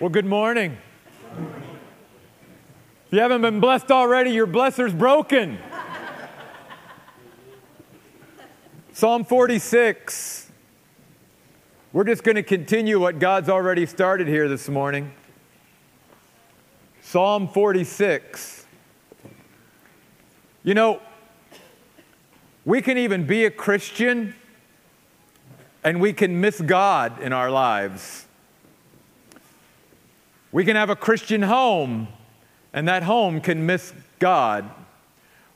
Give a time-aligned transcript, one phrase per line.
[0.00, 0.76] Well, good morning.
[3.06, 5.56] If you haven't been blessed already, your blesser's broken.
[8.92, 10.50] Psalm 46.
[11.92, 15.12] We're just going to continue what God's already started here this morning.
[17.00, 18.66] Psalm 46.
[20.64, 21.00] You know,
[22.64, 24.34] we can even be a Christian
[25.84, 28.23] and we can miss God in our lives.
[30.54, 32.06] We can have a Christian home,
[32.72, 34.70] and that home can miss God.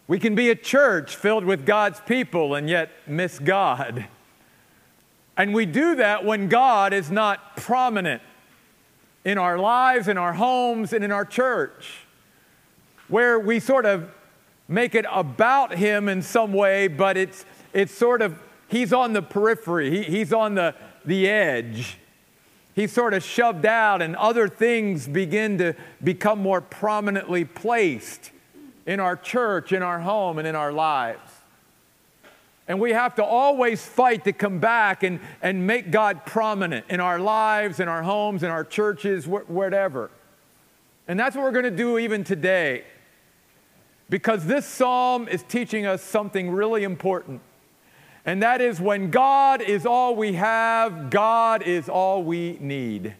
[0.08, 4.08] We can be a church filled with God's people and yet miss God.
[5.36, 8.22] And we do that when God is not prominent
[9.24, 12.00] in our lives, in our homes, and in our church,
[13.06, 14.10] where we sort of
[14.66, 19.22] make it about Him in some way, but it's, it's sort of, He's on the
[19.22, 20.74] periphery, he, He's on the,
[21.04, 21.98] the edge
[22.78, 28.30] he's sort of shoved out, and other things begin to become more prominently placed
[28.86, 31.32] in our church, in our home, and in our lives.
[32.68, 37.00] And we have to always fight to come back and, and make God prominent in
[37.00, 40.10] our lives, in our homes, in our churches, wh- whatever.
[41.08, 42.84] And that's what we're going to do even today.
[44.08, 47.40] Because this psalm is teaching us something really important
[48.24, 53.06] and that is when God is all we have, God is all we need.
[53.06, 53.16] Amen.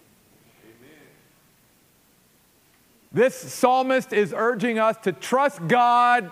[3.13, 6.31] This psalmist is urging us to trust God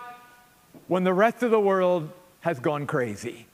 [0.88, 3.46] when the rest of the world has gone crazy.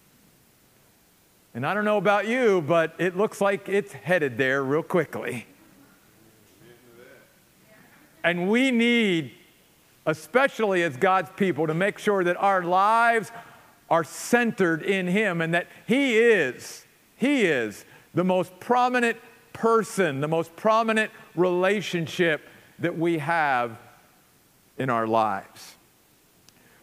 [1.55, 5.47] And I don't know about you, but it looks like it's headed there real quickly.
[8.25, 9.33] And we need,
[10.07, 13.31] especially as God's people, to make sure that our lives
[13.93, 19.19] are centered in Him and that He is, He is the most prominent
[19.53, 22.49] person, the most prominent relationship
[22.79, 23.79] that we have
[24.79, 25.75] in our lives.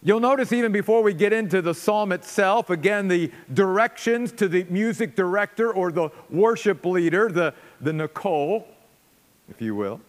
[0.04, 4.66] You'll notice, even before we get into the psalm itself, again, the directions to the
[4.70, 8.68] music director or the worship leader, the, the Nicole,
[9.50, 10.00] if you will.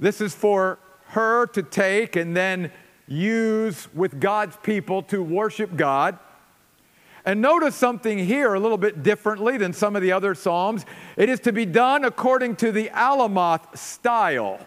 [0.00, 0.78] This is for
[1.08, 2.72] her to take and then
[3.06, 6.18] use with God's people to worship God.
[7.26, 10.84] And notice something here a little bit differently than some of the other Psalms.
[11.16, 14.60] It is to be done according to the Alamoth style.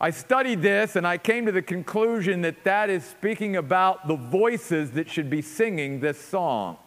[0.00, 4.16] I studied this and I came to the conclusion that that is speaking about the
[4.16, 6.78] voices that should be singing this song.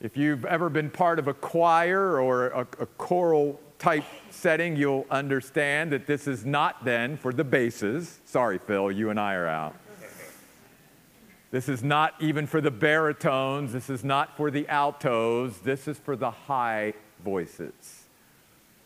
[0.00, 5.06] If you've ever been part of a choir or a, a choral type setting, you'll
[5.10, 8.20] understand that this is not then for the basses.
[8.24, 9.74] Sorry, Phil, you and I are out.
[11.50, 13.72] This is not even for the baritones.
[13.72, 15.58] This is not for the altos.
[15.58, 18.04] This is for the high voices.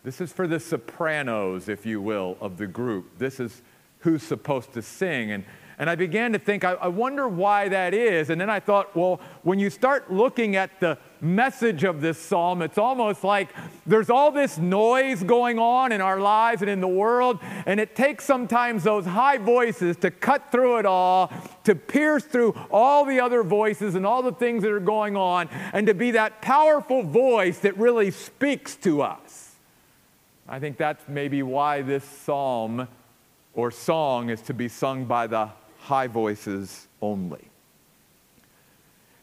[0.03, 3.19] This is for the sopranos, if you will, of the group.
[3.19, 3.61] This is
[3.99, 5.31] who's supposed to sing.
[5.31, 5.43] And
[5.77, 8.29] and I began to think, I, I, wonder why that is.
[8.29, 12.61] And then I thought, well, when you start looking at the message of this psalm,
[12.61, 13.49] it's almost like
[13.85, 17.39] there's all this noise going on in our lives and in the world.
[17.65, 21.31] And it takes sometimes those high voices to cut through it all,
[21.63, 25.49] to pierce through all the other voices and all the things that are going on,
[25.73, 29.55] and to be that powerful voice that really speaks to us.
[30.47, 32.87] I think that's maybe why this psalm
[33.53, 35.49] or song is to be sung by the
[35.79, 37.49] high voices only.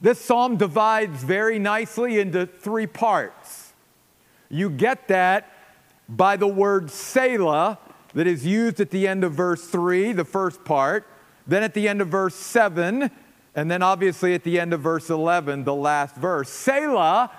[0.02, 3.72] This psalm divides very nicely into three parts.
[4.50, 5.48] You get that
[6.08, 7.78] by the word Selah
[8.12, 11.06] that is used at the end of verse 3, the first part,
[11.46, 13.12] then at the end of verse 7,
[13.54, 16.50] and then obviously at the end of verse 11, the last verse.
[16.50, 17.30] Selah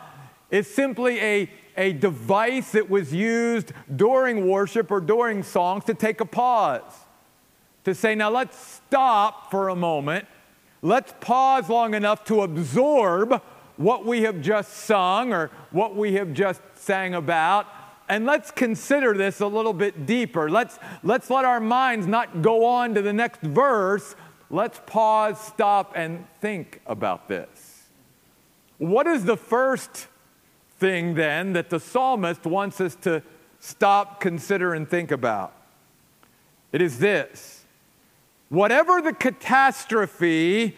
[0.49, 6.21] is simply a, a device that was used during worship or during songs to take
[6.21, 6.81] a pause
[7.83, 10.25] to say, now let's stop for a moment.
[10.83, 13.41] Let's pause long enough to absorb
[13.77, 17.65] what we have just sung or what we have just sang about.
[18.09, 20.49] And let's consider this a little bit deeper.
[20.49, 24.13] Let's, let's let our minds not go on to the next verse.
[24.49, 27.83] Let's pause, stop, and think about this.
[28.77, 30.07] What is the first
[30.79, 33.23] thing then that the psalmist wants us to
[33.61, 35.53] stop, consider, and think about?
[36.73, 37.52] It is this
[38.49, 40.75] Whatever the catastrophe,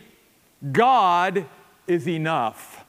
[0.72, 1.46] God
[1.88, 2.86] is enough.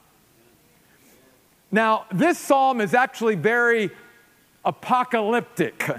[1.71, 3.91] Now, this psalm is actually very
[4.63, 5.89] apocalyptic.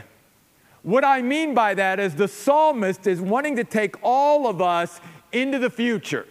[0.83, 5.01] What I mean by that is the psalmist is wanting to take all of us
[5.33, 6.27] into the future,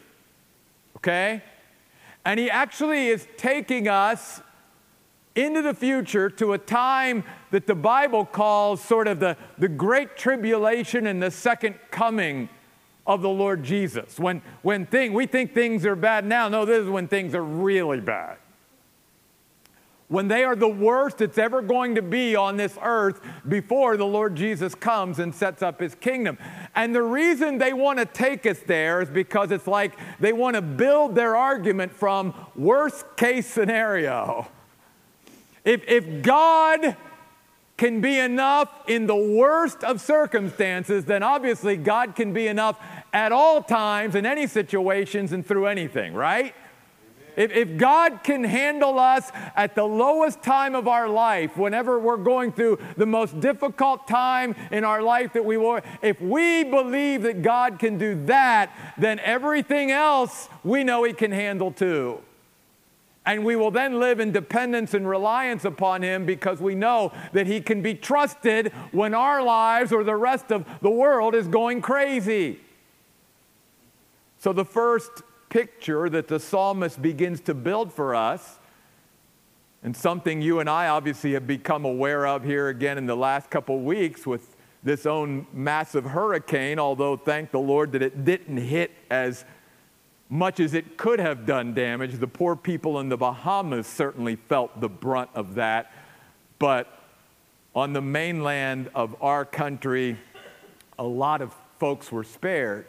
[0.97, 1.43] okay?
[2.25, 4.41] And he actually is taking us
[5.37, 10.17] into the future to a time that the Bible calls sort of the, the great
[10.17, 12.49] tribulation and the second coming
[13.05, 14.19] of the Lord Jesus.
[14.19, 16.49] When, when thing, we think things are bad now.
[16.49, 18.37] No, this is when things are really bad
[20.09, 24.05] when they are the worst it's ever going to be on this earth before the
[24.05, 26.37] Lord Jesus comes and sets up his kingdom.
[26.75, 30.55] And the reason they want to take us there is because it's like they want
[30.55, 34.47] to build their argument from worst case scenario.
[35.67, 36.95] If, if God
[37.75, 42.79] can be enough in the worst of circumstances, then obviously God can be enough
[43.11, 46.55] at all times, in any situations, and through anything, right?
[47.35, 52.15] If, if God can handle us at the lowest time of our life, whenever we're
[52.15, 57.23] going through the most difficult time in our life that we will, if we believe
[57.23, 62.23] that God can do that, then everything else we know He can handle too.
[63.27, 67.45] And we will then live in dependence and reliance upon Him because we know that
[67.45, 71.81] He can be trusted when our lives or the rest of the world is going
[71.81, 72.61] crazy.
[74.39, 78.59] So, the first picture that the psalmist begins to build for us,
[79.83, 83.49] and something you and I obviously have become aware of here again in the last
[83.49, 88.91] couple weeks with this own massive hurricane, although thank the Lord that it didn't hit
[89.09, 89.43] as
[90.29, 92.13] much as it could have done damage.
[92.13, 95.91] The poor people in the Bahamas certainly felt the brunt of that.
[96.59, 96.87] But
[97.73, 100.17] on the mainland of our country,
[100.99, 102.85] a lot of folks were spared.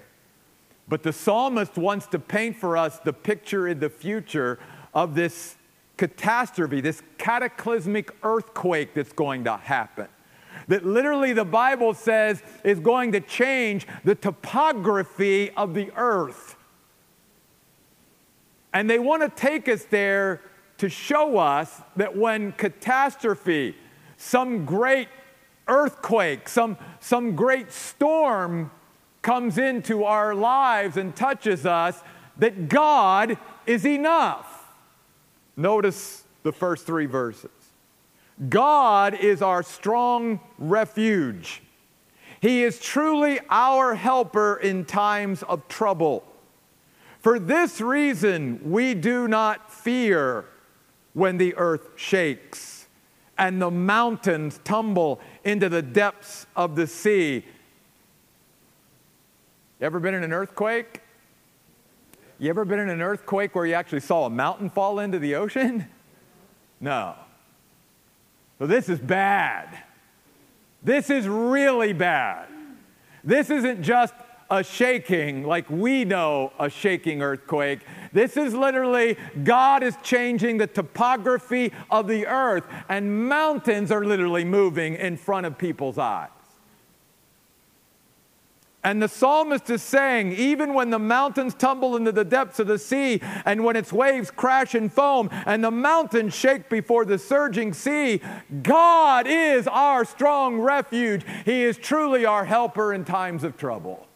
[0.88, 4.58] But the psalmist wants to paint for us the picture in the future
[4.94, 5.56] of this
[5.98, 10.08] catastrophe, this cataclysmic earthquake that's going to happen.
[10.68, 16.56] That literally the Bible says is going to change the topography of the earth.
[18.72, 20.40] And they want to take us there
[20.78, 23.74] to show us that when catastrophe,
[24.16, 25.08] some great
[25.66, 28.70] earthquake, some, some great storm
[29.22, 32.02] comes into our lives and touches us,
[32.38, 33.36] that God
[33.66, 34.72] is enough.
[35.56, 37.50] Notice the first three verses.
[38.48, 41.62] God is our strong refuge.
[42.40, 46.24] He is truly our helper in times of trouble.
[47.28, 50.46] For this reason, we do not fear
[51.12, 52.86] when the earth shakes
[53.36, 57.44] and the mountains tumble into the depths of the sea.
[59.78, 61.02] You ever been in an earthquake?
[62.38, 65.34] You ever been in an earthquake where you actually saw a mountain fall into the
[65.34, 65.86] ocean?
[66.80, 67.14] No.
[68.58, 69.78] So this is bad.
[70.82, 72.48] This is really bad.
[73.22, 74.14] This isn't just
[74.50, 77.80] a shaking like we know a shaking earthquake.
[78.12, 84.44] This is literally God is changing the topography of the earth, and mountains are literally
[84.44, 86.30] moving in front of people's eyes.
[88.84, 92.78] And the psalmist is saying, even when the mountains tumble into the depths of the
[92.78, 97.74] sea, and when its waves crash and foam, and the mountains shake before the surging
[97.74, 98.22] sea,
[98.62, 101.22] God is our strong refuge.
[101.44, 104.07] He is truly our helper in times of trouble.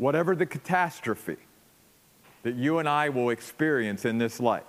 [0.00, 1.36] Whatever the catastrophe
[2.42, 4.62] that you and I will experience in this life,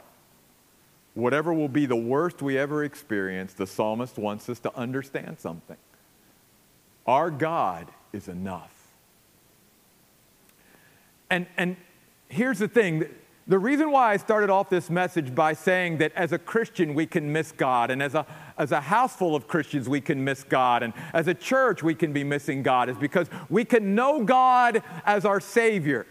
[1.13, 5.77] whatever will be the worst we ever experience, the psalmist wants us to understand something.
[7.08, 8.74] Our God is enough.
[11.29, 11.77] And, and
[12.27, 13.06] here's the thing
[13.51, 17.05] the reason why I started off this message by saying that as a Christian we
[17.05, 18.25] can miss God, and as a,
[18.58, 21.93] as a house full of Christians we can miss God, and as a church we
[21.93, 26.05] can be missing God, is because we can know God as our Savior.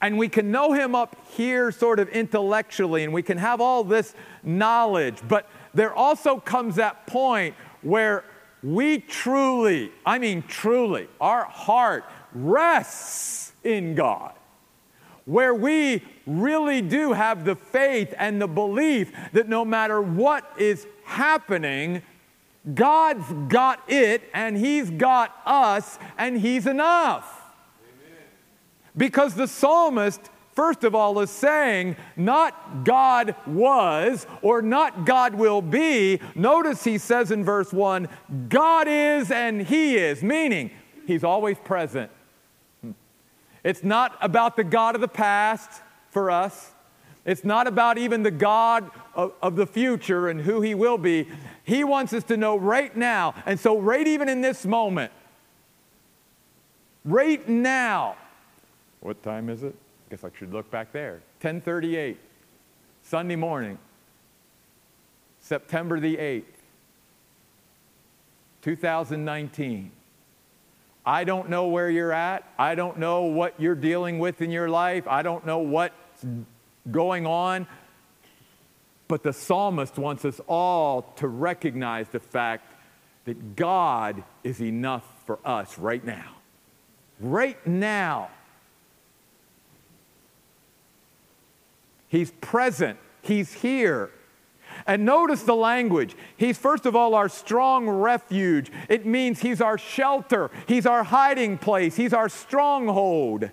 [0.00, 3.84] And we can know him up here sort of intellectually and we can have all
[3.84, 5.18] this knowledge.
[5.28, 8.24] But there also comes that point where
[8.62, 14.34] we truly i mean truly our heart rests in god
[15.24, 20.86] where we really do have the faith and the belief that no matter what is
[21.04, 22.02] happening
[22.74, 27.42] god's got it and he's got us and he's enough
[28.96, 30.20] because the psalmist,
[30.54, 36.20] first of all, is saying, not God was or not God will be.
[36.34, 38.08] Notice he says in verse 1,
[38.48, 40.70] God is and he is, meaning
[41.06, 42.10] he's always present.
[43.64, 46.72] It's not about the God of the past for us.
[47.24, 51.28] It's not about even the God of, of, the future and who He will be.
[51.62, 53.34] He wants us to know right now.
[53.46, 55.12] And so, right even in this moment,
[57.04, 58.16] right now,
[59.00, 59.74] What time is it?
[59.74, 61.22] I guess I should look back there.
[61.40, 62.18] 1038,
[63.04, 63.78] Sunday morning,
[65.40, 66.42] September the 8th,
[68.62, 69.92] 2019.
[71.04, 72.48] I don't know where you're at.
[72.58, 75.06] I don't know what you're dealing with in your life.
[75.08, 76.24] I don't know what's
[76.90, 77.66] going on.
[79.08, 82.72] But the psalmist wants us all to recognize the fact
[83.24, 86.36] that God is enough for us right now.
[87.20, 88.30] Right now.
[92.08, 94.10] He's present, He's here.
[94.86, 96.16] And notice the language.
[96.36, 98.70] He's, first of all, our strong refuge.
[98.88, 103.50] It means He's our shelter, He's our hiding place, He's our stronghold.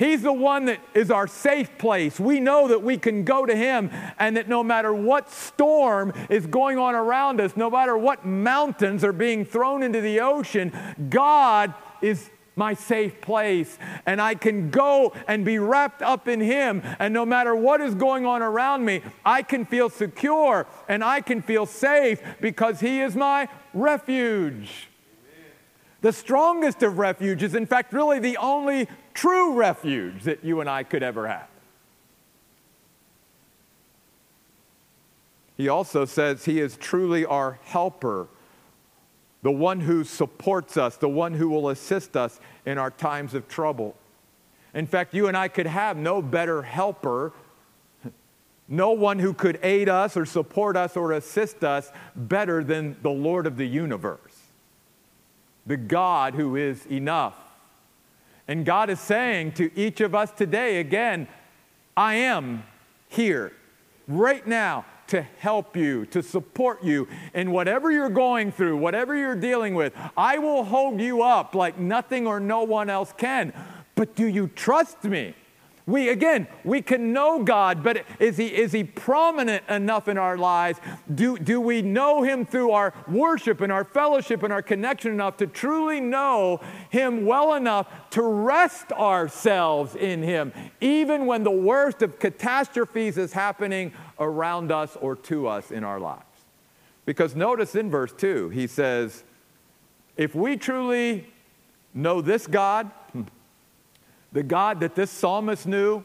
[0.00, 2.18] He's the one that is our safe place.
[2.18, 6.46] We know that we can go to Him and that no matter what storm is
[6.46, 10.72] going on around us, no matter what mountains are being thrown into the ocean,
[11.10, 13.78] God is my safe place.
[14.06, 16.82] And I can go and be wrapped up in Him.
[16.98, 21.20] And no matter what is going on around me, I can feel secure and I
[21.20, 24.88] can feel safe because He is my refuge.
[26.02, 30.82] The strongest of refuges, in fact, really the only true refuge that you and I
[30.82, 31.48] could ever have.
[35.60, 38.28] He also says he is truly our helper
[39.42, 43.48] the one who supports us, the one who will assist us in our times of
[43.48, 43.96] trouble.
[44.74, 47.32] In fact, you and I could have no better helper,
[48.68, 53.10] no one who could aid us or support us or assist us better than the
[53.10, 54.18] Lord of the universe,
[55.66, 57.36] the God who is enough.
[58.46, 61.28] And God is saying to each of us today again,
[61.96, 62.64] I am
[63.08, 63.52] here
[64.06, 69.36] right now to help you, to support you in whatever you're going through, whatever you're
[69.36, 69.92] dealing with.
[70.16, 73.52] I will hold you up like nothing or no one else can.
[73.94, 75.34] But do you trust me?
[75.90, 80.38] We, again, we can know God, but is he, is he prominent enough in our
[80.38, 80.78] lives?
[81.12, 85.36] Do, do we know Him through our worship and our fellowship and our connection enough
[85.38, 92.02] to truly know Him well enough to rest ourselves in Him, even when the worst
[92.02, 96.24] of catastrophes is happening around us or to us in our lives?
[97.06, 99.24] Because notice in verse 2, he says,
[100.16, 101.26] if we truly
[101.94, 102.90] know this God,
[104.32, 106.04] the God that this psalmist knew,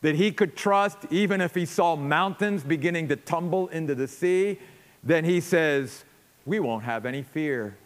[0.00, 4.58] that he could trust even if he saw mountains beginning to tumble into the sea,
[5.02, 6.04] then he says,
[6.46, 7.76] We won't have any fear.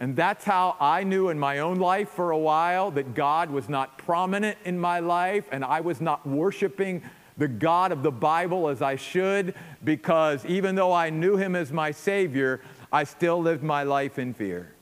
[0.00, 3.68] And that's how I knew in my own life for a while that God was
[3.68, 7.02] not prominent in my life and I was not worshiping
[7.36, 9.54] the God of the Bible as I should
[9.84, 14.32] because even though I knew him as my Savior, I still lived my life in
[14.32, 14.72] fear.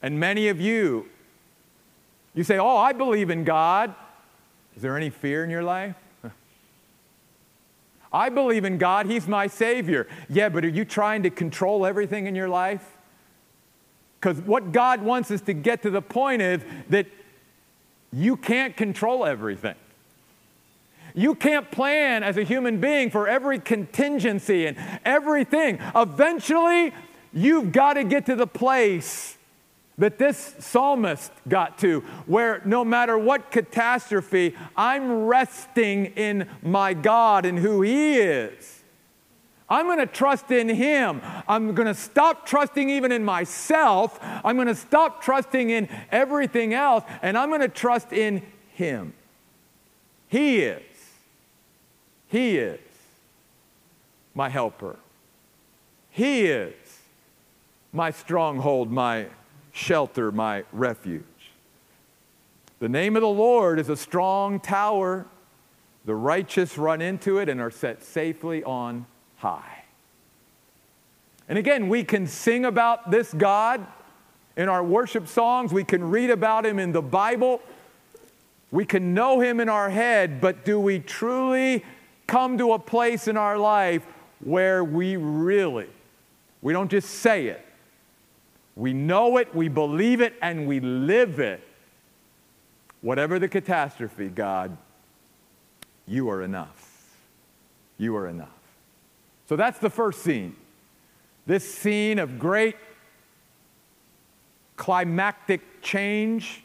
[0.00, 1.06] And many of you,
[2.34, 3.94] you say, Oh, I believe in God.
[4.74, 5.96] Is there any fear in your life?
[8.16, 9.04] I believe in God.
[9.04, 10.08] He's my Savior.
[10.30, 12.96] Yeah, but are you trying to control everything in your life?
[14.18, 17.06] Because what God wants us to get to the point is that
[18.14, 19.74] you can't control everything.
[21.14, 25.78] You can't plan as a human being for every contingency and everything.
[25.94, 26.94] Eventually,
[27.34, 29.35] you've got to get to the place
[29.98, 37.46] that this psalmist got to, where no matter what catastrophe, I'm resting in my God
[37.46, 38.82] and who He is.
[39.68, 41.20] I'm going to trust in Him.
[41.48, 44.18] I'm going to stop trusting even in myself.
[44.22, 48.42] I'm going to stop trusting in everything else, and I'm going to trust in
[48.74, 49.14] Him.
[50.28, 50.82] He is.
[52.28, 52.80] He is
[54.34, 54.96] my helper.
[56.10, 56.74] He is
[57.92, 59.26] my stronghold, my
[59.76, 61.22] shelter, my refuge.
[62.78, 65.26] The name of the Lord is a strong tower.
[66.06, 69.06] The righteous run into it and are set safely on
[69.36, 69.84] high.
[71.48, 73.86] And again, we can sing about this God
[74.56, 77.60] in our worship songs, we can read about him in the Bible,
[78.70, 81.84] we can know him in our head, but do we truly
[82.26, 84.06] come to a place in our life
[84.40, 85.88] where we really,
[86.62, 87.65] we don't just say it,
[88.76, 91.66] we know it, we believe it, and we live it.
[93.00, 94.76] Whatever the catastrophe, God,
[96.06, 97.16] you are enough.
[97.96, 98.48] You are enough.
[99.48, 100.54] So that's the first scene.
[101.46, 102.76] This scene of great
[104.76, 106.62] climactic change,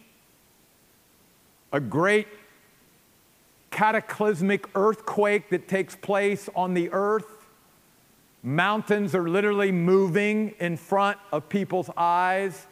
[1.72, 2.28] a great
[3.70, 7.41] cataclysmic earthquake that takes place on the earth
[8.44, 12.66] Mountains are literally moving in front of people's eyes,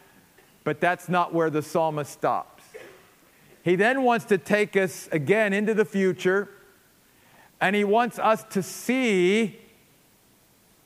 [0.64, 2.64] but that's not where the psalmist stops.
[3.64, 6.50] He then wants to take us again into the future,
[7.62, 9.60] and he wants us to see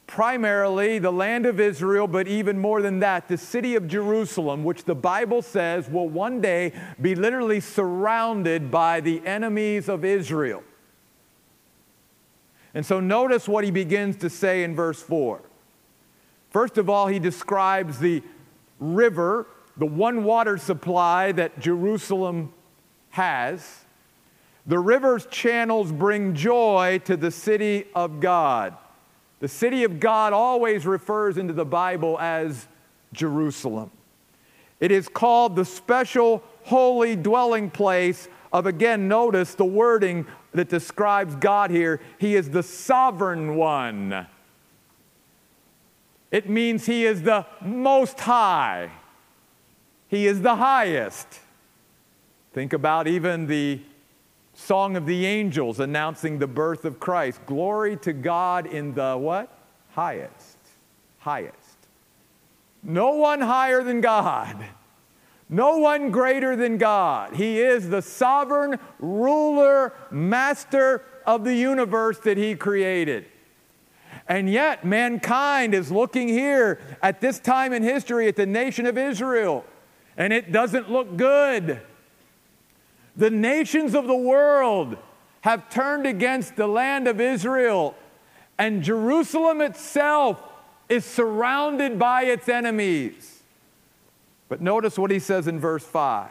[0.05, 4.83] primarily the land of Israel, but even more than that, the city of Jerusalem, which
[4.83, 10.61] the Bible says will one day be literally surrounded by the enemies of Israel.
[12.73, 15.41] And so notice what he begins to say in verse 4.
[16.49, 18.23] First of all, he describes the
[18.79, 22.53] river, the one water supply that Jerusalem
[23.11, 23.85] has.
[24.65, 28.77] The river's channels bring joy to the city of God.
[29.39, 32.67] The city of God always refers into the Bible as
[33.11, 33.91] Jerusalem.
[34.79, 41.35] It is called the special holy dwelling place of, again, notice the wording that describes
[41.35, 41.99] God here.
[42.17, 44.27] He is the sovereign one.
[46.31, 48.91] It means He is the most high,
[50.07, 51.27] He is the highest.
[52.53, 53.81] Think about even the
[54.53, 57.43] Song of the Angels announcing the birth of Christ.
[57.47, 59.49] Glory to God in the what?
[59.93, 60.57] Highest.
[61.19, 61.57] Highest.
[62.83, 64.63] No one higher than God.
[65.53, 67.35] No one greater than God.
[67.35, 73.25] He is the sovereign ruler, master of the universe that He created.
[74.27, 78.97] And yet, mankind is looking here at this time in history at the nation of
[78.97, 79.63] Israel,
[80.17, 81.81] and it doesn't look good.
[83.15, 84.97] The nations of the world
[85.41, 87.93] have turned against the land of Israel,
[88.57, 90.41] and Jerusalem itself
[90.89, 93.32] is surrounded by its enemies.
[94.49, 96.29] But notice what he says in verse 5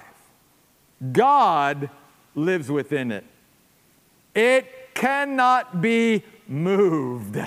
[1.13, 1.91] God
[2.35, 3.25] lives within it,
[4.35, 7.39] it cannot be moved.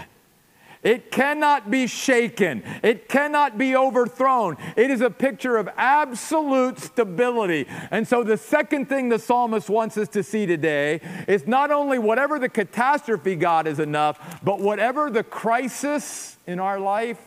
[0.86, 2.62] It cannot be shaken.
[2.84, 4.56] It cannot be overthrown.
[4.78, 7.66] It is a picture of absolute stability.
[7.90, 11.98] And so, the second thing the psalmist wants us to see today is not only
[11.98, 17.20] whatever the catastrophe, God is enough, but whatever the crisis in our life,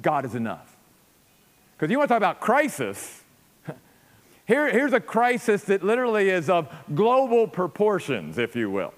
[0.00, 0.73] God is enough.
[1.84, 3.20] Because you want to talk about crisis.
[4.46, 8.94] Here, here's a crisis that literally is of global proportions, if you will.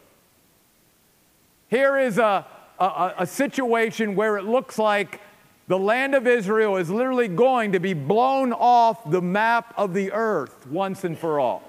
[1.67, 2.47] Here is a,
[2.79, 5.21] a, a situation where it looks like
[5.67, 10.13] the land of Israel is literally going to be blown off the map of the
[10.13, 11.65] earth once and for all.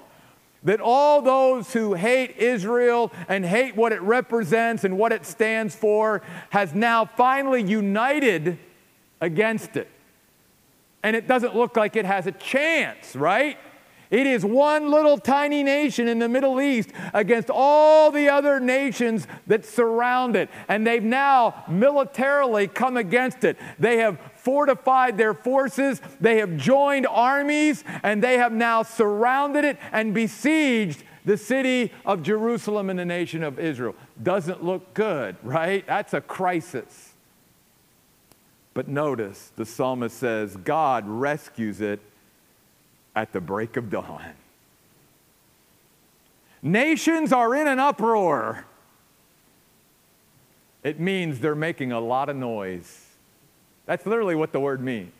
[0.62, 5.74] That all those who hate Israel and hate what it represents and what it stands
[5.74, 8.60] for has now finally united
[9.20, 9.88] against it
[11.02, 13.58] and it doesn't look like it has a chance, right?
[14.10, 19.26] It is one little tiny nation in the Middle East against all the other nations
[19.46, 20.48] that surround it.
[20.66, 23.58] And they've now militarily come against it.
[23.78, 29.78] They have fortified their forces, they have joined armies, and they have now surrounded it
[29.92, 33.94] and besieged the city of Jerusalem and the nation of Israel.
[34.22, 35.86] Doesn't look good, right?
[35.86, 37.07] That's a crisis.
[38.78, 41.98] But notice the psalmist says, God rescues it
[43.16, 44.34] at the break of dawn.
[46.62, 48.66] Nations are in an uproar.
[50.84, 53.04] It means they're making a lot of noise.
[53.86, 55.10] That's literally what the word means.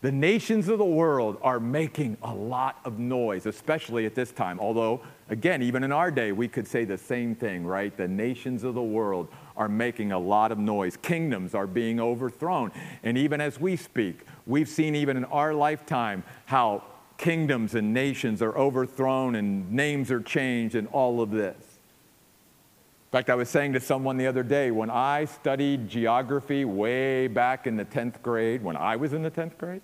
[0.00, 4.58] The nations of the world are making a lot of noise, especially at this time.
[4.58, 7.96] Although, again, even in our day, we could say the same thing, right?
[7.96, 10.96] The nations of the world are making a lot of noise.
[10.96, 12.72] Kingdoms are being overthrown.
[13.02, 16.82] And even as we speak, we've seen even in our lifetime how
[17.16, 21.56] kingdoms and nations are overthrown and names are changed and all of this.
[21.56, 27.28] In fact, I was saying to someone the other day, when I studied geography way
[27.28, 29.82] back in the 10th grade, when I was in the 10th grade,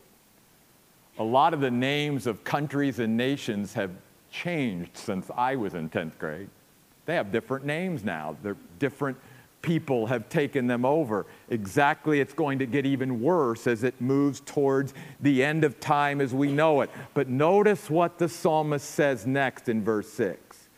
[1.17, 3.93] a lot of the names of countries and nations have
[4.33, 6.49] changed since I was in 10th grade.
[7.07, 8.37] They have different names now.
[8.43, 9.17] They're different
[9.63, 11.27] people have taken them over.
[11.49, 16.21] Exactly, it's going to get even worse as it moves towards the end of time
[16.21, 16.91] as we know it.
[17.15, 20.69] But notice what the psalmist says next in verse 6.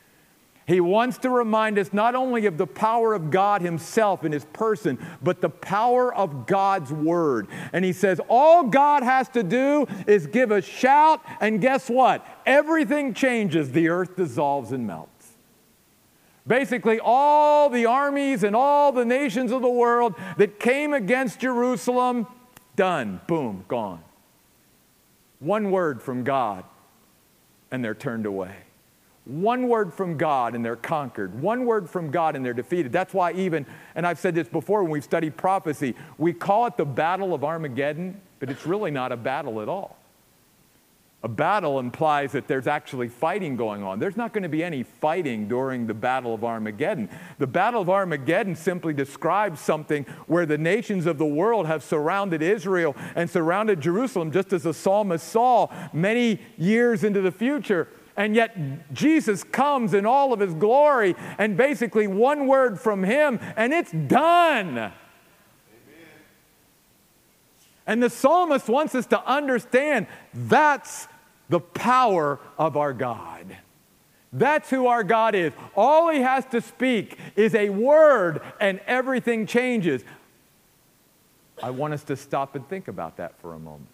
[0.67, 4.45] He wants to remind us not only of the power of God Himself in His
[4.47, 7.49] person, but the power of God's Word.
[7.73, 12.27] And He says, All God has to do is give a shout, and guess what?
[12.47, 13.73] Everything changes.
[13.73, 15.12] The earth dissolves and melts.
[16.47, 22.27] Basically, all the armies and all the nations of the world that came against Jerusalem,
[22.75, 24.03] done, boom, gone.
[25.39, 26.65] One word from God,
[27.71, 28.57] and they're turned away.
[29.25, 31.41] One word from God and they're conquered.
[31.41, 32.91] One word from God and they're defeated.
[32.91, 36.77] That's why, even, and I've said this before when we've studied prophecy, we call it
[36.77, 39.97] the Battle of Armageddon, but it's really not a battle at all.
[41.25, 44.01] A battle implies that there's actually fighting going on.
[44.01, 47.09] There's not going to be any fighting during the Battle of Armageddon.
[47.39, 52.43] The Battle of Armageddon simply describes something where the nations of the world have surrounded
[52.43, 57.87] Israel and surrounded Jerusalem, just as the psalmist saw many years into the future.
[58.17, 63.39] And yet, Jesus comes in all of his glory, and basically, one word from him,
[63.57, 64.93] and it's done.
[67.87, 71.09] And the psalmist wants us to understand that's
[71.53, 73.59] the power of our God.
[74.33, 75.53] That's who our God is.
[75.77, 80.03] All he has to speak is a word, and everything changes.
[81.63, 83.91] I want us to stop and think about that for a moment.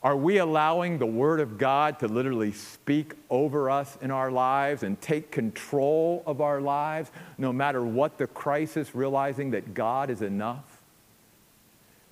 [0.00, 4.84] Are we allowing the Word of God to literally speak over us in our lives
[4.84, 10.22] and take control of our lives, no matter what the crisis, realizing that God is
[10.22, 10.77] enough?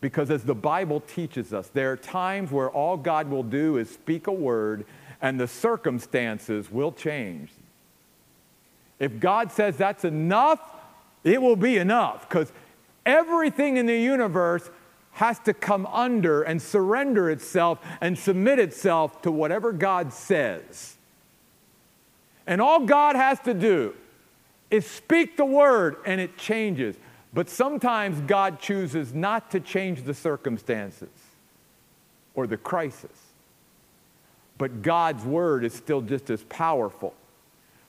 [0.01, 3.91] Because as the Bible teaches us, there are times where all God will do is
[3.91, 4.85] speak a word
[5.23, 7.51] and the circumstances will change.
[8.99, 10.61] If God says that's enough,
[11.25, 12.53] it will be enough because
[13.05, 14.71] everything in the universe
[15.13, 20.97] has to come under and surrender itself and submit itself to whatever God says.
[22.47, 23.95] And all God has to do
[24.71, 26.97] is speak the word and it changes.
[27.37, 31.11] But sometimes God chooses not to change the circumstances
[32.35, 33.11] or the crisis.
[34.57, 37.13] But God's word is still just as powerful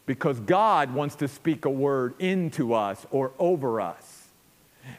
[0.06, 4.28] because God wants to speak a word into us or over us.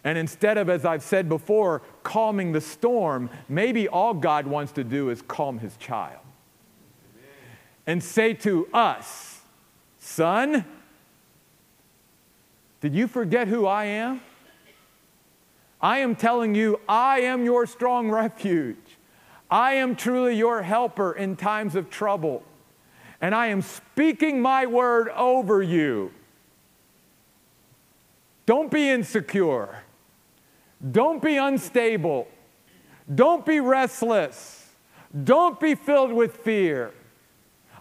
[0.03, 4.83] And instead of, as I've said before, calming the storm, maybe all God wants to
[4.83, 6.23] do is calm his child.
[7.87, 9.43] And say to us,
[9.99, 10.65] son,
[12.81, 14.23] did you forget who I am?
[15.81, 18.77] I am telling you, I am your strong refuge.
[19.51, 22.43] I am truly your helper in times of trouble.
[23.21, 26.13] And I am speaking my word over you.
[28.47, 29.83] Don't be insecure.
[30.91, 32.29] Don't be unstable.
[33.13, 34.71] Don't be restless.
[35.25, 36.93] Don't be filled with fear.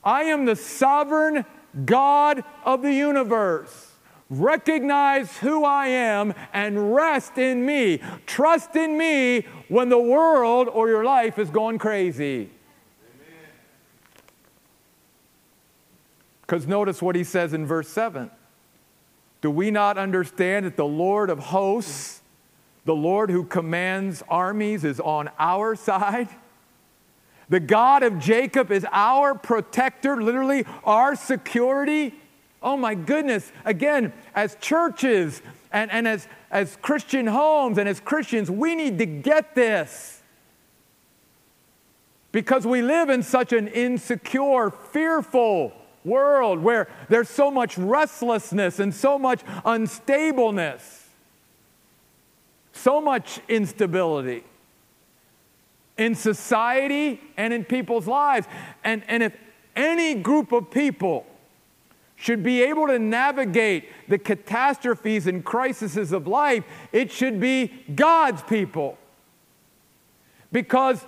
[0.03, 1.45] I am the sovereign
[1.85, 3.86] God of the universe.
[4.29, 8.01] Recognize who I am and rest in me.
[8.25, 12.49] Trust in me when the world or your life is going crazy.
[16.41, 18.31] Because notice what he says in verse 7.
[19.41, 22.21] Do we not understand that the Lord of hosts,
[22.85, 26.29] the Lord who commands armies, is on our side?
[27.49, 32.13] The God of Jacob is our protector, literally our security.
[32.67, 33.49] Oh my goodness.
[33.63, 39.05] Again, as churches and, and as, as Christian homes and as Christians, we need to
[39.05, 40.21] get this.
[42.33, 45.71] Because we live in such an insecure, fearful,
[46.03, 51.05] world where there's so much restlessness and so much unstableness,
[52.73, 54.43] so much instability
[55.97, 58.45] in society and in people's lives.
[58.83, 59.33] And, and if
[59.73, 61.25] any group of people
[62.17, 68.41] should be able to navigate the catastrophes and crises of life, it should be God's
[68.43, 68.97] people.
[70.51, 71.05] Because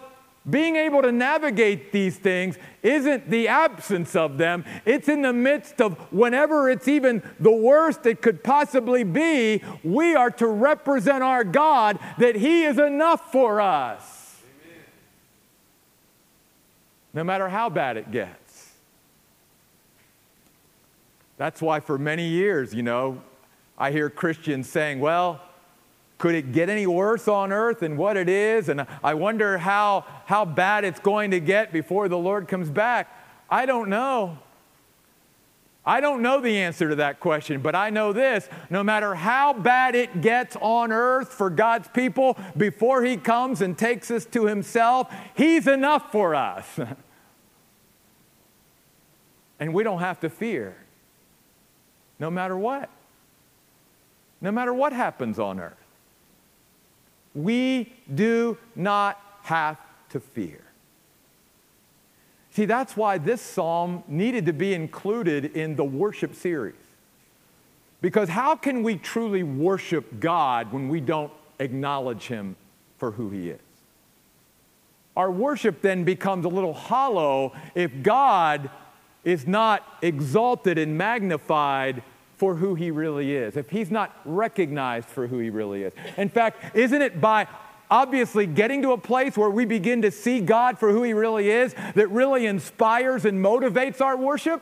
[0.48, 5.82] being able to navigate these things isn't the absence of them, it's in the midst
[5.82, 11.44] of whenever it's even the worst it could possibly be, we are to represent our
[11.44, 14.38] God that He is enough for us.
[14.64, 14.84] Amen.
[17.16, 18.49] No matter how bad it gets.
[21.40, 23.22] That's why for many years, you know,
[23.78, 25.40] I hear Christians saying, well,
[26.18, 28.68] could it get any worse on earth than what it is?
[28.68, 33.18] And I wonder how, how bad it's going to get before the Lord comes back.
[33.50, 34.38] I don't know.
[35.86, 39.54] I don't know the answer to that question, but I know this no matter how
[39.54, 44.46] bad it gets on earth for God's people before He comes and takes us to
[44.46, 46.66] Himself, He's enough for us.
[49.62, 50.76] and we don't have to fear,
[52.20, 52.90] no matter what.
[54.42, 55.74] No matter what happens on earth.
[57.36, 59.78] We do not have
[60.10, 60.62] to fear.
[62.52, 66.76] See, that's why this psalm needed to be included in the worship series.
[68.02, 72.56] Because how can we truly worship God when we don't acknowledge Him
[72.98, 73.60] for who He is?
[75.20, 78.70] our worship then becomes a little hollow if God
[79.24, 82.04] is not exalted and magnified
[82.38, 85.94] for who he really is, if he's not recognized for who he really is.
[86.16, 87.48] In fact, isn't it by
[87.92, 91.50] obviously getting to a place where we begin to see God for who he really
[91.50, 94.62] is that really inspires and motivates our worship?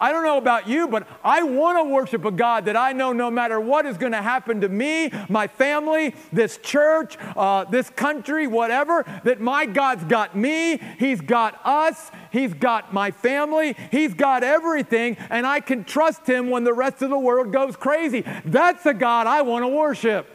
[0.00, 3.12] I don't know about you, but I want to worship a God that I know
[3.12, 7.90] no matter what is going to happen to me, my family, this church, uh, this
[7.90, 14.14] country, whatever, that my God's got me, He's got us, He's got my family, He's
[14.14, 18.24] got everything, and I can trust Him when the rest of the world goes crazy.
[18.46, 20.28] That's a God I want to worship.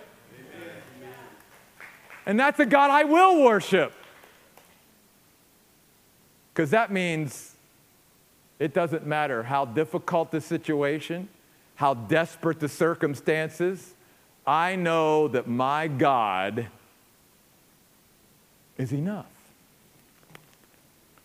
[2.28, 3.94] And that's a God I will worship.
[6.54, 7.55] Because that means
[8.60, 11.28] it doesn't matter how difficult the situation,
[11.76, 13.94] how desperate the circumstances.
[14.48, 16.68] I know that my God
[18.78, 19.26] is enough.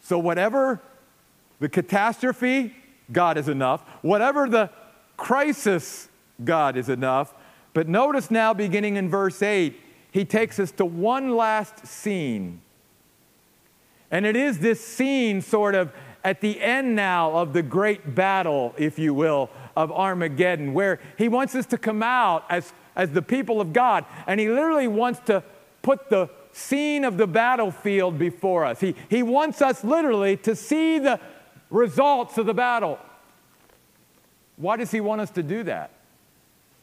[0.02, 0.80] So, whatever
[1.60, 2.74] the catastrophe,
[3.12, 3.82] God is enough.
[4.02, 4.70] Whatever the
[5.16, 6.08] crisis,
[6.42, 7.34] God is enough.
[7.74, 9.78] But notice now, beginning in verse 8,
[10.10, 12.60] he takes us to one last scene.
[14.10, 18.74] And it is this scene, sort of, at the end now of the great battle,
[18.76, 23.22] if you will, of Armageddon, where he wants us to come out as, as the
[23.22, 24.04] people of God.
[24.26, 25.42] And he literally wants to
[25.82, 28.80] put the scene of the battlefield before us.
[28.80, 31.20] He, he wants us literally to see the
[31.70, 32.98] results of the battle.
[34.56, 35.90] Why does he want us to do that?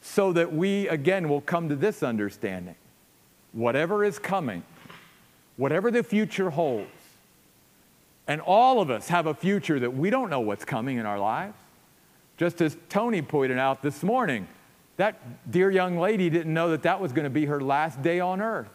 [0.01, 2.75] So that we, again, will come to this understanding.
[3.51, 4.63] Whatever is coming,
[5.57, 6.89] whatever the future holds,
[8.27, 11.19] and all of us have a future that we don't know what's coming in our
[11.19, 11.55] lives.
[12.35, 14.47] Just as Tony pointed out this morning,
[14.97, 18.19] that dear young lady didn't know that that was going to be her last day
[18.19, 18.69] on earth.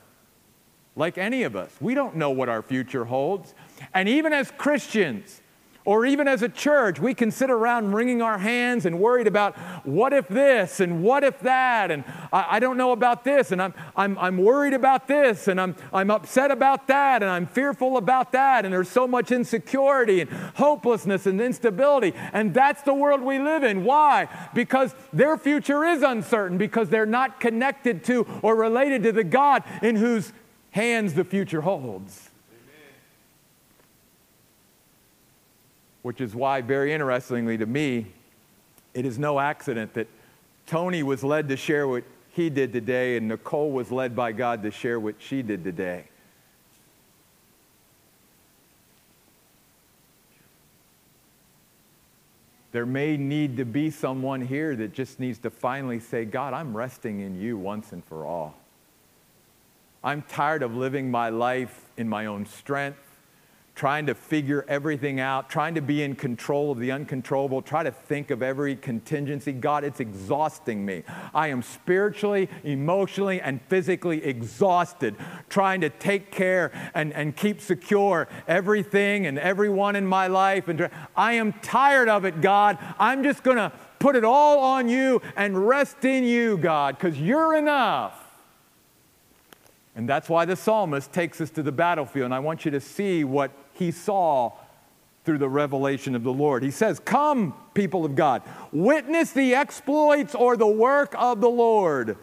[0.96, 3.54] Like any of us, we don't know what our future holds.
[3.92, 5.41] And even as Christians,
[5.84, 9.56] or even as a church, we can sit around wringing our hands and worried about
[9.84, 13.60] what if this and what if that, and I, I, don't know about this, and
[13.60, 17.96] I'm, I'm, I'm worried about this, and I'm, I'm upset about that, and I'm fearful
[17.96, 22.14] about that, and there's so much insecurity and hopelessness and instability.
[22.32, 23.84] And that's the world we live in.
[23.84, 24.28] Why?
[24.54, 29.64] Because their future is uncertain, because they're not connected to or related to the God
[29.82, 30.32] in whose
[30.70, 32.31] hands the future holds.
[36.02, 38.06] Which is why, very interestingly to me,
[38.94, 40.08] it is no accident that
[40.66, 44.62] Tony was led to share what he did today, and Nicole was led by God
[44.62, 46.04] to share what she did today.
[52.72, 56.74] There may need to be someone here that just needs to finally say, God, I'm
[56.74, 58.54] resting in you once and for all.
[60.02, 63.11] I'm tired of living my life in my own strength
[63.74, 67.90] trying to figure everything out, trying to be in control of the uncontrollable, try to
[67.90, 69.50] think of every contingency.
[69.52, 71.02] God, it's exhausting me.
[71.32, 75.16] I am spiritually, emotionally, and physically exhausted
[75.48, 80.68] trying to take care and, and keep secure everything and everyone in my life.
[80.68, 82.78] And I am tired of it, God.
[82.98, 87.18] I'm just going to put it all on you and rest in you, God, because
[87.18, 88.18] you're enough.
[89.94, 92.26] And that's why the psalmist takes us to the battlefield.
[92.26, 93.50] And I want you to see what
[93.82, 94.52] he saw
[95.24, 96.62] through the revelation of the Lord.
[96.62, 98.42] He says, Come, people of God,
[98.72, 102.16] witness the exploits or the work of the Lord,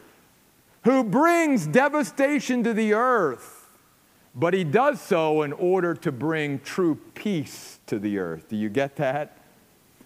[0.83, 3.67] who brings devastation to the earth.
[4.35, 8.47] But he does so in order to bring true peace to the earth.
[8.49, 9.37] Do you get that?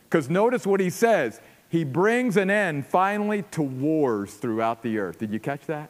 [0.10, 1.40] Because notice what he says.
[1.70, 5.18] He brings an end finally to wars throughout the earth.
[5.18, 5.90] Did you catch that?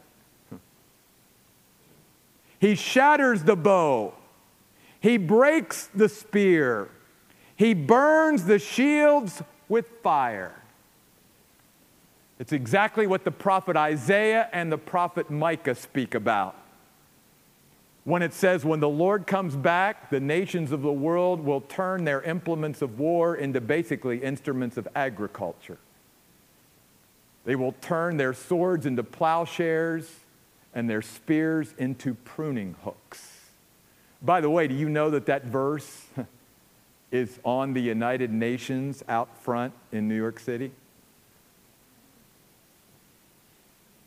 [2.59, 4.13] He shatters the bow
[5.03, 6.89] he breaks the spear.
[7.57, 10.55] He burns the shields with fire.
[12.39, 16.55] It's exactly what the prophet Isaiah and the prophet Micah speak about.
[18.05, 22.05] When it says, when the Lord comes back, the nations of the world will turn
[22.05, 25.79] their implements of war into basically instruments of agriculture.
[27.43, 30.09] They will turn their swords into plowshares
[30.73, 33.32] and their spears into pruning hooks.
[34.23, 36.05] By the way, do you know that that verse
[37.11, 40.71] is on the United Nations out front in New York City?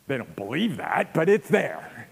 [0.07, 2.07] They don't believe that, but it's there.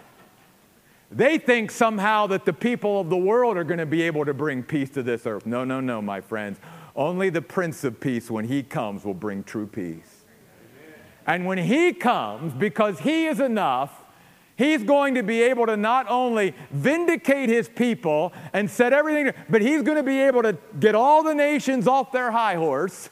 [1.10, 4.34] they think somehow that the people of the world are going to be able to
[4.34, 5.46] bring peace to this earth.
[5.46, 6.58] No, no, no, my friends.
[6.94, 10.24] Only the Prince of Peace, when he comes, will bring true peace.
[11.26, 14.02] And when he comes, because he is enough,
[14.58, 19.62] He's going to be able to not only vindicate his people and set everything, but
[19.62, 23.08] he's going to be able to get all the nations off their high horse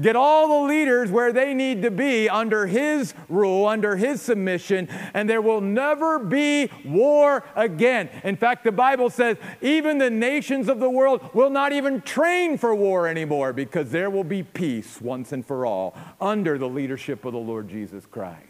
[0.00, 4.88] Get all the leaders where they need to be under His rule, under His submission,
[5.12, 8.08] and there will never be war again.
[8.22, 12.58] In fact, the Bible says even the nations of the world will not even train
[12.58, 17.24] for war anymore because there will be peace once and for all under the leadership
[17.24, 18.44] of the Lord Jesus Christ.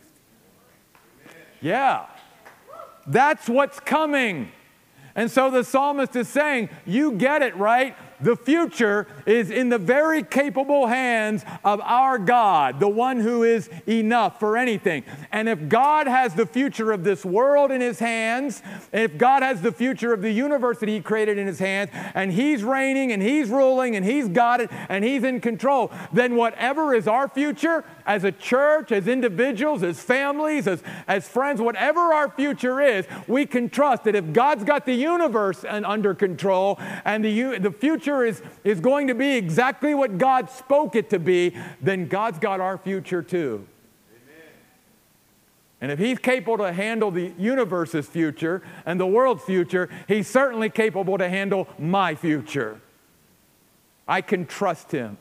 [1.62, 2.06] Yeah,
[3.08, 4.52] that's what's coming.
[5.14, 7.96] And so the psalmist is saying, You get it, right?
[8.20, 13.70] The future is in the very capable hands of our God, the one who is
[13.86, 15.04] enough for anything.
[15.30, 19.62] And if God has the future of this world in his hands, if God has
[19.62, 23.22] the future of the universe that he created in his hands, and he's reigning and
[23.22, 27.84] he's ruling and he's got it and he's in control, then whatever is our future
[28.04, 33.46] as a church, as individuals, as families, as, as friends, whatever our future is, we
[33.46, 38.24] can trust that if God's got the universe under control and the, the future future
[38.24, 42.60] is, is going to be exactly what God spoke it to be, then God's got
[42.60, 43.66] our future too.
[44.10, 44.52] Amen.
[45.80, 50.70] And if he's capable to handle the universe's future and the world's future, he's certainly
[50.70, 52.80] capable to handle my future.
[54.06, 55.18] I can trust him.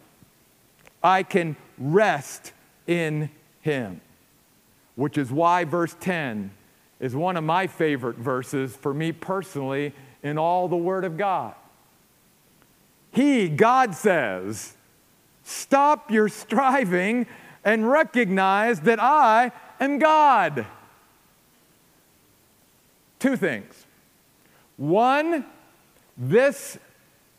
[1.04, 2.54] I can rest
[2.88, 3.30] in
[3.62, 4.00] him.
[4.96, 6.52] Which is why verse 10
[7.02, 11.54] is one of my favorite verses for me personally in all the Word of God.
[13.12, 14.76] He, God says,
[15.44, 17.26] stop your striving
[17.64, 20.66] and recognize that I am God.
[23.20, 23.86] Two things.
[24.78, 25.46] One,
[26.18, 26.78] this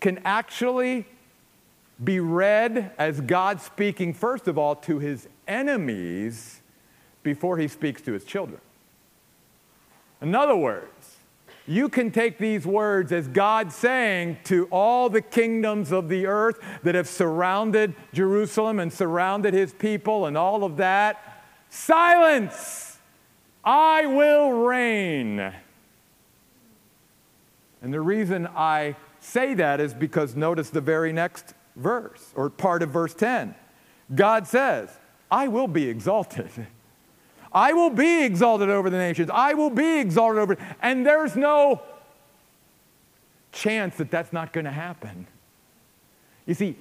[0.00, 1.06] can actually
[2.02, 6.60] be read as God speaking, first of all, to his enemies
[7.22, 8.60] before he speaks to his children.
[10.20, 10.97] In other words,
[11.68, 16.58] you can take these words as God saying to all the kingdoms of the earth
[16.82, 22.98] that have surrounded Jerusalem and surrounded his people and all of that silence!
[23.62, 25.52] I will reign.
[27.82, 32.82] And the reason I say that is because notice the very next verse or part
[32.82, 33.54] of verse 10.
[34.14, 34.90] God says,
[35.30, 36.48] I will be exalted.
[37.58, 39.30] I will be exalted over the nations.
[39.34, 40.56] I will be exalted over.
[40.80, 41.82] And there's no
[43.50, 45.26] chance that that's not going to happen.
[46.46, 46.76] You see,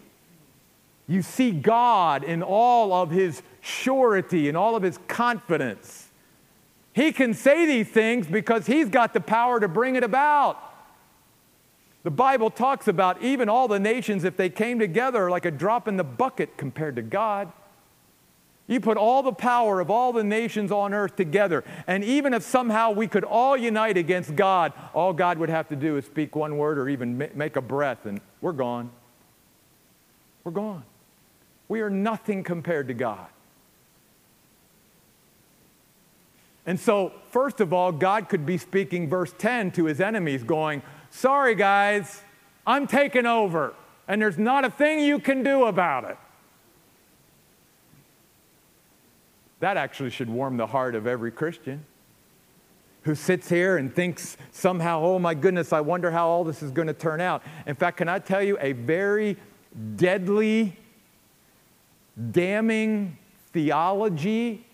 [1.07, 6.09] you see God in all of his surety and all of his confidence.
[6.93, 10.61] He can say these things because he's got the power to bring it about.
[12.03, 15.87] The Bible talks about even all the nations, if they came together, like a drop
[15.87, 17.51] in the bucket compared to God.
[18.67, 22.43] You put all the power of all the nations on earth together, and even if
[22.43, 26.35] somehow we could all unite against God, all God would have to do is speak
[26.35, 28.91] one word or even make a breath, and we're gone.
[30.43, 30.83] We're gone.
[31.69, 33.27] We are nothing compared to God.
[36.65, 40.81] And so, first of all, God could be speaking, verse 10, to his enemies, going,
[41.09, 42.21] Sorry, guys,
[42.65, 43.73] I'm taking over,
[44.09, 46.17] and there's not a thing you can do about it.
[49.59, 51.85] That actually should warm the heart of every Christian
[53.03, 56.71] who sits here and thinks somehow, oh my goodness, I wonder how all this is
[56.71, 57.41] going to turn out.
[57.65, 59.37] In fact, can I tell you a very
[59.95, 60.75] deadly,
[62.31, 63.17] damning
[63.53, 64.65] theology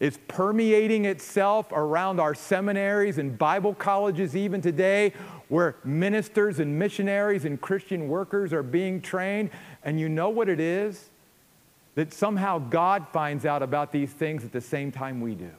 [0.00, 5.12] is permeating itself around our seminaries and Bible colleges even today,
[5.48, 9.50] where ministers and missionaries and Christian workers are being trained.
[9.82, 11.10] And you know what it is?
[11.98, 15.50] That somehow God finds out about these things at the same time we do.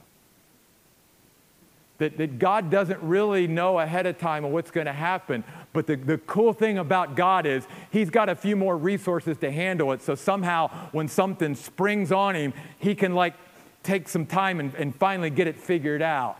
[1.98, 5.44] That, that God doesn't really know ahead of time of what's going to happen.
[5.74, 9.50] But the, the cool thing about God is He's got a few more resources to
[9.50, 10.00] handle it.
[10.00, 13.34] So somehow, when something springs on Him, He can like
[13.82, 16.38] take some time and, and finally get it figured out.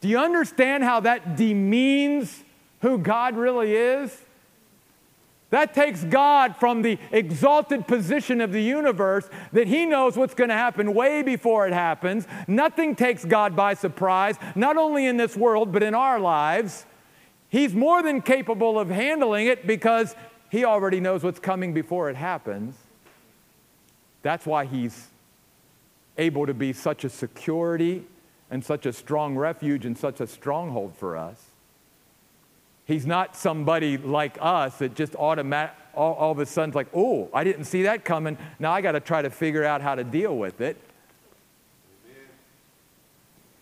[0.00, 2.42] Do you understand how that demeans
[2.80, 4.23] who God really is?
[5.50, 10.50] That takes God from the exalted position of the universe that He knows what's going
[10.50, 12.26] to happen way before it happens.
[12.48, 16.86] Nothing takes God by surprise, not only in this world, but in our lives.
[17.48, 20.16] He's more than capable of handling it because
[20.50, 22.74] He already knows what's coming before it happens.
[24.22, 25.08] That's why He's
[26.18, 28.04] able to be such a security
[28.50, 31.53] and such a strong refuge and such a stronghold for us.
[32.86, 37.30] He's not somebody like us that just automatic, all, all of a sudden like, oh,
[37.32, 38.36] I didn't see that coming.
[38.58, 40.76] Now I got to try to figure out how to deal with it.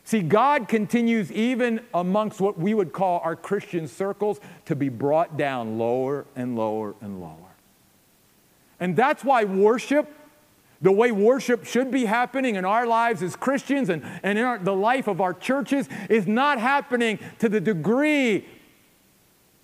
[0.05, 5.37] See, God continues, even amongst what we would call our Christian circles, to be brought
[5.37, 7.37] down lower and lower and lower.
[8.81, 10.13] And that's why worship,
[10.83, 14.59] the way worship should be happening in our lives as Christians and, and in our,
[14.59, 18.45] the life of our churches, is not happening to the degree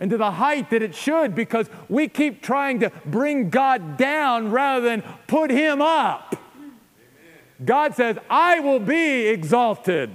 [0.01, 4.51] and to the height that it should because we keep trying to bring God down
[4.51, 6.37] rather than put him up.
[6.55, 7.65] Amen.
[7.65, 10.11] God says, I will be exalted.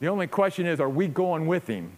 [0.00, 1.92] The only question is are we going with him?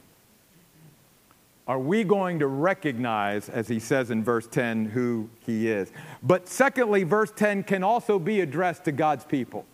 [1.68, 5.92] Are we going to recognize, as he says in verse 10, who he is?
[6.20, 9.64] But secondly, verse 10 can also be addressed to God's people.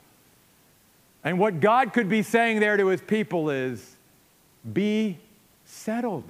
[1.25, 3.96] And what God could be saying there to his people is
[4.73, 5.19] be
[5.65, 6.25] settled,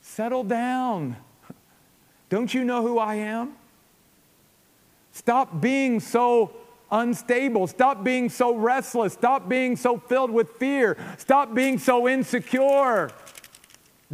[0.00, 1.16] settle down.
[2.28, 3.56] Don't you know who I am?
[5.12, 6.52] Stop being so
[6.90, 7.66] unstable.
[7.66, 9.14] Stop being so restless.
[9.14, 10.96] Stop being so filled with fear.
[11.18, 13.10] Stop being so insecure.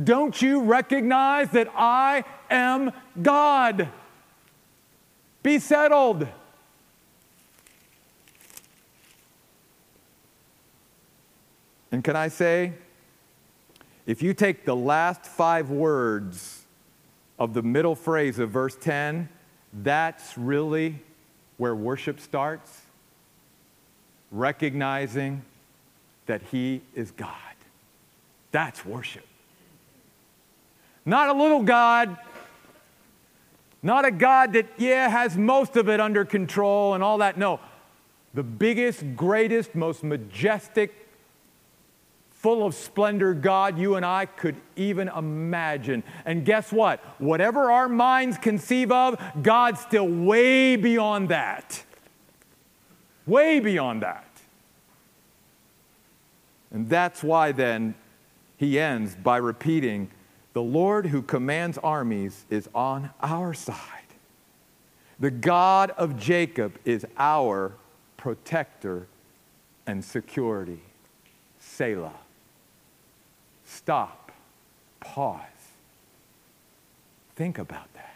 [0.02, 3.88] Don't you recognize that I am God?
[5.42, 6.26] Be settled.
[11.92, 12.72] And can I say,
[14.06, 16.64] if you take the last five words
[17.38, 19.28] of the middle phrase of verse 10,
[19.72, 21.00] that's really
[21.56, 22.82] where worship starts
[24.30, 25.42] recognizing
[26.26, 27.30] that He is God.
[28.52, 29.26] That's worship.
[31.06, 32.16] Not a little God,
[33.82, 37.36] not a God that, yeah, has most of it under control and all that.
[37.36, 37.60] No,
[38.32, 41.03] the biggest, greatest, most majestic,
[42.44, 46.04] full of splendor God you and I could even imagine.
[46.26, 47.00] And guess what?
[47.18, 51.82] Whatever our minds conceive of, God's still way beyond that.
[53.24, 54.28] Way beyond that.
[56.70, 57.94] And that's why then
[58.58, 60.10] he ends by repeating,
[60.52, 63.78] The Lord who commands armies is on our side.
[65.18, 67.72] The God of Jacob is our
[68.18, 69.06] protector
[69.86, 70.82] and security.
[71.58, 72.23] Selah.
[73.84, 74.32] Stop.
[75.00, 75.40] Pause.
[77.36, 78.14] Think about that.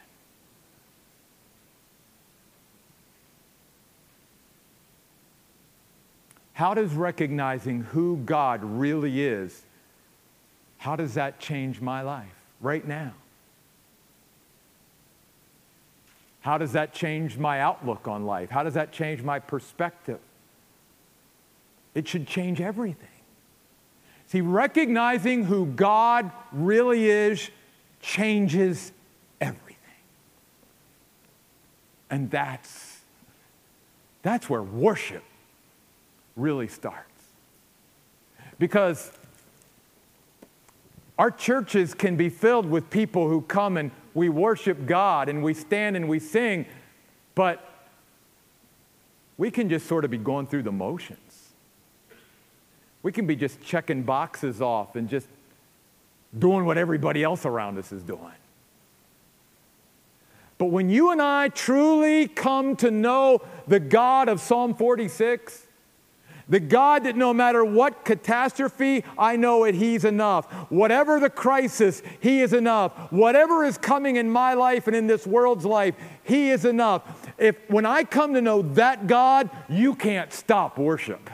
[6.55, 9.63] How does recognizing who God really is,
[10.79, 12.27] how does that change my life
[12.63, 13.13] right now?
[16.41, 18.49] How does that change my outlook on life?
[18.49, 20.19] How does that change my perspective?
[21.95, 23.18] It should change everything.
[24.29, 27.51] See, recognizing who God really is
[28.03, 28.93] changes
[29.41, 29.77] everything.
[32.11, 33.01] And that's,
[34.23, 35.25] that's where worship
[36.37, 37.05] really starts.
[38.59, 39.11] Because
[41.19, 45.55] our churches can be filled with people who come and we worship God and we
[45.55, 46.67] stand and we sing,
[47.35, 47.65] but
[49.39, 51.28] we can just sort of be going through the motions.
[53.09, 55.27] We can be just checking boxes off and just
[56.39, 58.35] doing what everybody else around us is doing.
[60.59, 65.67] But when you and I truly come to know the God of Psalm 46,
[66.51, 70.45] the God that no matter what catastrophe, I know it, He's enough.
[70.71, 72.93] Whatever the crisis, He is enough.
[73.11, 75.95] Whatever is coming in my life and in this world's life,
[76.25, 77.27] He is enough.
[77.39, 81.31] If when I come to know that God, you can't stop worship.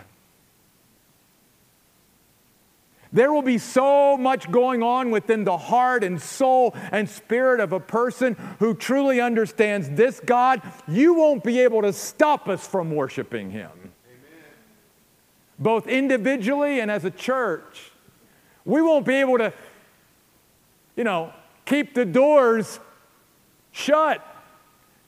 [3.15, 7.73] There will be so much going on within the heart and soul and spirit of
[7.73, 10.61] a person who truly understands this God.
[10.89, 13.93] You won't be able to stop us from worshiping Him, Amen.
[15.61, 17.93] both individually and as a church.
[18.65, 19.53] We won't be able to,
[20.97, 21.33] you know,
[21.67, 22.81] keep the doors
[23.71, 24.34] shut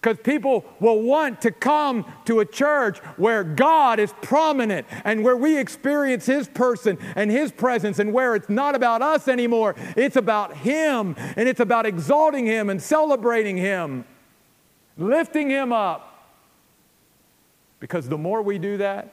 [0.06, 5.36] because people will want to come to a church where God is prominent and where
[5.36, 9.74] we experience His person and His presence and where it's not about us anymore.
[9.96, 14.04] It's about Him and it's about exalting Him and celebrating Him,
[14.96, 16.30] lifting Him up.
[17.80, 19.12] Because the more we do that,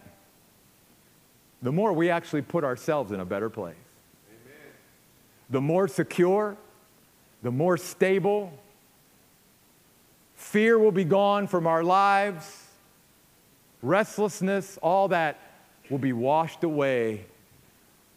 [1.63, 3.73] the more we actually put ourselves in a better place.
[4.29, 4.73] Amen.
[5.49, 6.55] The more secure,
[7.41, 8.53] the more stable,
[10.53, 12.67] Fear will be gone from our lives.
[13.81, 15.39] Restlessness, all that
[15.89, 17.25] will be washed away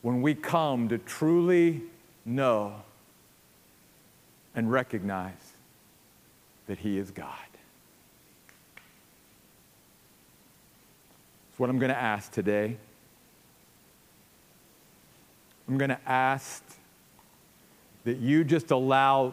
[0.02, 1.80] when we come to truly
[2.26, 2.74] know
[4.54, 5.54] and recognize
[6.66, 7.32] that He is God.
[11.46, 12.76] That's what I'm going to ask today.
[15.66, 16.62] I'm going to ask
[18.04, 19.32] that you just allow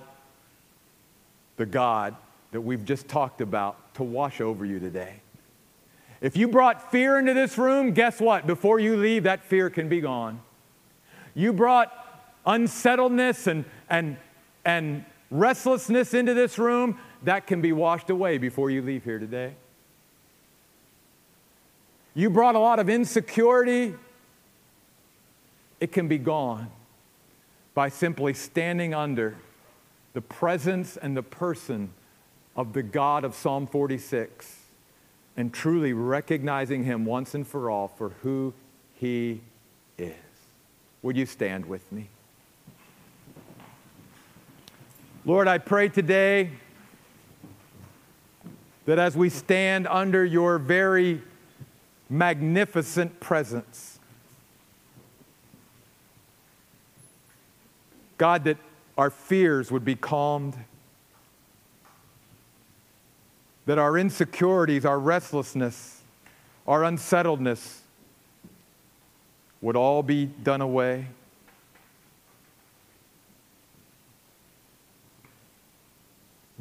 [1.58, 2.16] the God
[2.54, 5.16] that we've just talked about to wash over you today.
[6.22, 8.48] If you brought fear into this room, guess what?
[8.48, 10.40] Before you leave, that fear can be gone.
[11.36, 11.92] You brought
[12.46, 14.18] unsettledness and, and,
[14.64, 19.56] and restlessness into this room, that can be washed away before you leave here today.
[22.14, 23.96] You brought a lot of insecurity,
[25.80, 26.70] it can be gone
[27.74, 29.36] by simply standing under
[30.14, 31.90] the presence and the person
[32.56, 34.60] of the God of Psalm 46
[35.36, 38.54] and truly recognizing Him once and for all for who
[38.96, 39.42] He
[39.98, 40.14] is.
[41.02, 42.10] Would you stand with me?
[45.26, 46.52] Lord, I pray today
[48.86, 51.22] that as we stand under your very
[52.10, 54.00] magnificent presence,
[58.18, 58.58] God, that
[58.98, 60.56] our fears would be calmed
[63.66, 66.02] that our insecurities, our restlessness,
[66.68, 67.82] our unsettledness
[69.62, 71.08] would all be done away.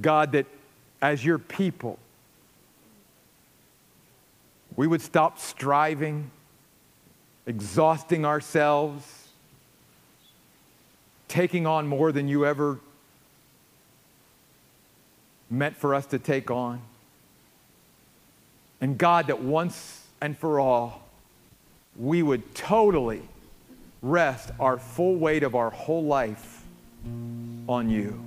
[0.01, 0.47] God, that
[1.01, 1.99] as your people,
[4.77, 6.31] we would stop striving,
[7.47, 9.29] exhausting ourselves,
[11.29, 12.79] taking on more than you ever
[15.51, 16.81] meant for us to take on.
[18.83, 21.09] And God, that once and for all,
[21.97, 23.23] we would totally
[24.03, 26.65] rest our full weight of our whole life
[27.69, 28.21] on you.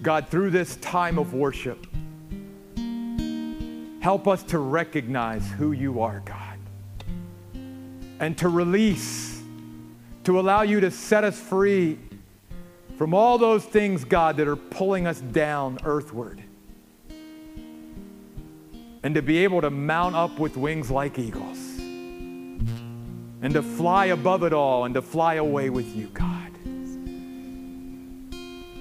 [0.00, 1.86] God, through this time of worship,
[4.00, 6.58] help us to recognize who you are, God,
[8.18, 9.42] and to release,
[10.24, 11.98] to allow you to set us free
[12.96, 16.42] from all those things, God, that are pulling us down earthward.
[19.02, 21.58] And to be able to mount up with wings like eagles.
[23.42, 26.52] And to fly above it all and to fly away with you, God.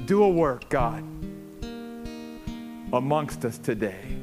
[0.05, 1.03] Do a work, God,
[2.93, 4.17] amongst us today.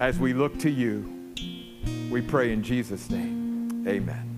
[0.00, 1.32] As we look to you,
[2.10, 3.84] we pray in Jesus' name.
[3.88, 4.33] Amen.